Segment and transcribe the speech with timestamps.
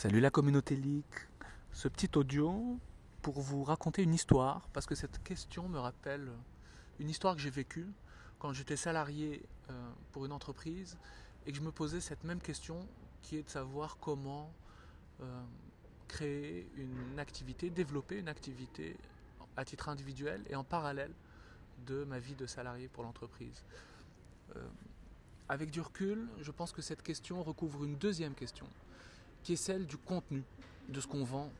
[0.00, 1.04] Salut la communauté leak.
[1.74, 2.78] Ce petit audio
[3.20, 6.32] pour vous raconter une histoire, parce que cette question me rappelle
[7.00, 7.86] une histoire que j'ai vécue
[8.38, 10.96] quand j'étais salarié euh, pour une entreprise
[11.44, 12.88] et que je me posais cette même question
[13.20, 14.50] qui est de savoir comment
[15.20, 15.42] euh,
[16.08, 18.96] créer une activité, développer une activité
[19.58, 21.12] à titre individuel et en parallèle
[21.86, 23.64] de ma vie de salarié pour l'entreprise.
[24.56, 24.66] Euh,
[25.50, 28.66] avec du recul, je pense que cette question recouvre une deuxième question
[29.42, 30.42] qui est celle du contenu
[30.88, 31.50] de ce qu'on vend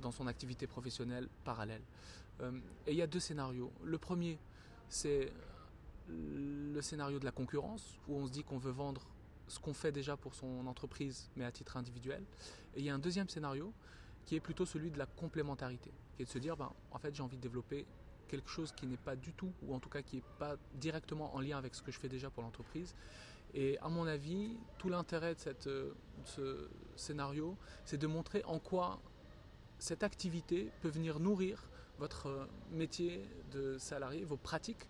[0.00, 1.82] dans son activité professionnelle parallèle.
[2.40, 2.52] Euh,
[2.86, 3.72] et il y a deux scénarios.
[3.82, 4.38] Le premier,
[4.88, 5.32] c'est
[6.08, 9.06] le scénario de la concurrence, où on se dit qu'on veut vendre
[9.48, 12.22] ce qu'on fait déjà pour son entreprise, mais à titre individuel.
[12.74, 13.72] Et il y a un deuxième scénario,
[14.26, 17.14] qui est plutôt celui de la complémentarité, qui est de se dire, ben, en fait,
[17.14, 17.86] j'ai envie de développer
[18.28, 21.34] quelque chose qui n'est pas du tout, ou en tout cas qui n'est pas directement
[21.34, 22.94] en lien avec ce que je fais déjà pour l'entreprise.
[23.54, 25.92] Et à mon avis, tout l'intérêt de, cette, euh,
[26.24, 29.00] ce scénario, c'est de montrer en quoi
[29.78, 34.88] cette activité peut venir nourrir votre euh, métier de salarié, vos pratiques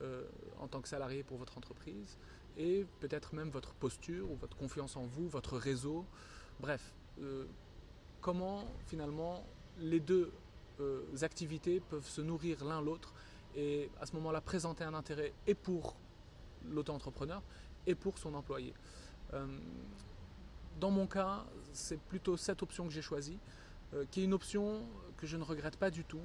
[0.00, 0.24] euh,
[0.58, 2.16] en tant que salarié pour votre entreprise,
[2.56, 6.06] et peut-être même votre posture ou votre confiance en vous, votre réseau.
[6.58, 6.94] Bref,
[8.22, 9.44] comment finalement
[9.78, 10.32] les deux
[11.20, 13.12] activités peuvent se nourrir l'un l'autre
[13.54, 15.96] et à ce moment-là présenter un intérêt et pour
[16.70, 17.42] l'auto-entrepreneur
[17.86, 18.74] et pour son employé.
[19.34, 19.46] Euh,
[20.80, 23.38] dans mon cas, c'est plutôt cette option que j'ai choisie,
[23.94, 24.82] euh, qui est une option
[25.16, 26.20] que je ne regrette pas du tout,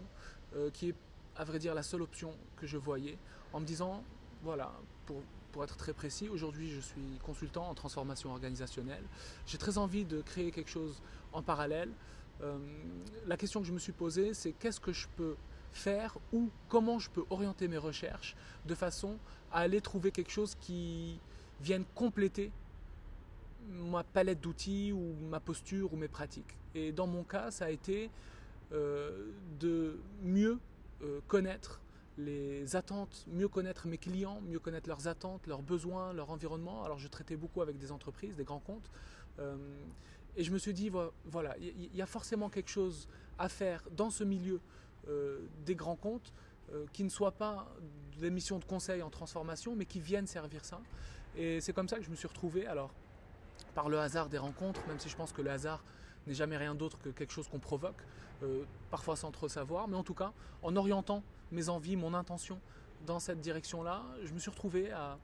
[0.73, 0.95] qui est
[1.37, 3.17] à vrai dire la seule option que je voyais,
[3.53, 4.03] en me disant,
[4.43, 4.73] voilà,
[5.05, 5.21] pour,
[5.53, 9.03] pour être très précis, aujourd'hui je suis consultant en transformation organisationnelle,
[9.45, 11.01] j'ai très envie de créer quelque chose
[11.31, 11.89] en parallèle,
[12.43, 12.57] euh,
[13.27, 15.35] la question que je me suis posée, c'est qu'est-ce que je peux
[15.71, 19.17] faire ou comment je peux orienter mes recherches de façon
[19.51, 21.19] à aller trouver quelque chose qui
[21.61, 22.51] vienne compléter
[23.69, 26.57] ma palette d'outils ou ma posture ou mes pratiques.
[26.75, 28.09] Et dans mon cas, ça a été
[28.71, 30.59] euh, de mieux
[31.03, 31.81] euh, connaître
[32.17, 36.83] les attentes, mieux connaître mes clients, mieux connaître leurs attentes, leurs besoins, leur environnement.
[36.83, 38.89] Alors je traitais beaucoup avec des entreprises, des grands comptes.
[40.37, 40.91] Et je me suis dit,
[41.25, 43.07] voilà, il y a forcément quelque chose
[43.37, 44.61] à faire dans ce milieu
[45.07, 46.31] euh, des grands comptes
[46.71, 47.67] euh, qui ne soit pas
[48.19, 50.79] des missions de conseil en transformation, mais qui viennent servir ça.
[51.37, 52.91] Et c'est comme ça que je me suis retrouvé, alors,
[53.73, 55.83] par le hasard des rencontres, même si je pense que le hasard
[56.27, 58.01] n'est jamais rien d'autre que quelque chose qu'on provoque,
[58.43, 62.59] euh, parfois sans trop savoir, mais en tout cas, en orientant mes envies, mon intention
[63.05, 65.17] dans cette direction-là, je me suis retrouvé à,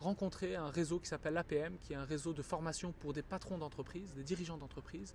[0.00, 3.58] rencontrer un réseau qui s'appelle l'APM, qui est un réseau de formation pour des patrons
[3.58, 5.14] d'entreprise, des dirigeants d'entreprise.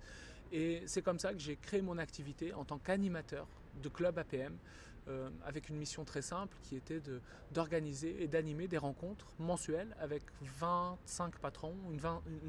[0.52, 3.46] Et c'est comme ça que j'ai créé mon activité en tant qu'animateur
[3.80, 4.56] de club APM,
[5.08, 7.00] euh, avec une mission très simple qui était
[7.52, 11.98] d'organiser et d'animer des rencontres mensuelles avec 25 patrons, une,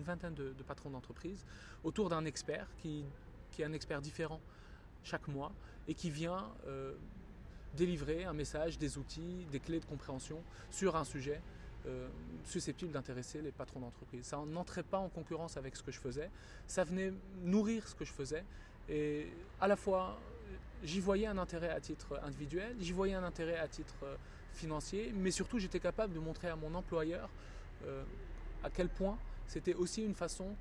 [0.04, 1.46] vingtaine de, patrons d'entreprise,
[1.84, 3.06] autour d'un expert qui,
[3.52, 4.42] qui, est un expert différent
[5.04, 5.54] chaque mois
[5.88, 6.94] et qui vient euh,
[7.76, 11.42] délivrer un message, des outils, des clés de compréhension sur un sujet
[11.88, 12.08] euh,
[12.44, 14.26] susceptible d'intéresser les patrons d'entreprise.
[14.26, 16.30] Ça n'entrait pas en concurrence avec ce que je faisais,
[16.68, 17.12] ça venait
[17.44, 18.44] nourrir ce que je faisais.
[18.90, 19.28] Et
[19.60, 20.20] à la fois,
[20.84, 24.16] j'y voyais un intérêt à titre individuel, j'y voyais un intérêt à titre euh,
[24.54, 27.30] financier, mais surtout j'étais capable de montrer à mon employeur
[27.86, 28.04] euh,
[28.64, 29.18] à quel point
[29.48, 30.56] c'était aussi une façon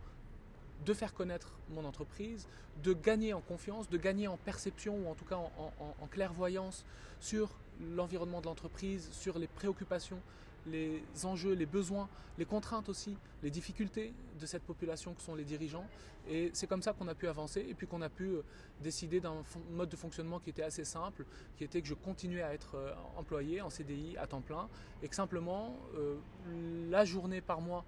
[0.84, 2.48] de faire connaître mon entreprise,
[2.82, 6.84] de gagner en confiance, de gagner en perception ou en tout cas en clairvoyance
[7.20, 7.50] sur
[7.94, 10.20] l'environnement de l'entreprise, sur les préoccupations
[10.66, 12.08] les enjeux, les besoins,
[12.38, 15.86] les contraintes aussi, les difficultés de cette population que sont les dirigeants.
[16.28, 18.42] Et c'est comme ça qu'on a pu avancer et puis qu'on a pu euh,
[18.82, 21.24] décider d'un mode de fonctionnement qui était assez simple,
[21.56, 24.68] qui était que je continuais à être euh, employé en CDI à temps plein
[25.02, 26.16] et que simplement euh,
[26.90, 27.84] la journée par mois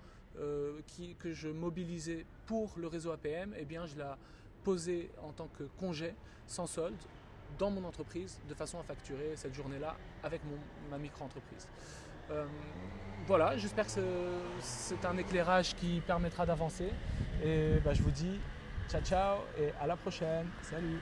[1.19, 4.17] que je mobilisais pour le réseau APM, eh bien je la
[4.65, 6.15] posais en tant que congé
[6.47, 6.95] sans solde
[7.59, 10.41] dans mon entreprise de façon à facturer cette journée-là avec
[10.91, 11.69] ma micro-entreprise.
[12.31, 12.47] Euh,
[13.27, 14.01] voilà, j'espère que
[14.61, 16.91] c'est un éclairage qui permettra d'avancer.
[17.45, 18.41] Et bah, je vous dis
[18.89, 20.47] ciao ciao et à la prochaine.
[20.63, 20.99] Salut